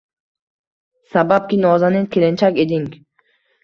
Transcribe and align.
Sababki, 1.13 1.61
nozanin 1.69 2.11
kelinchak 2.19 2.63
eding 2.69 2.93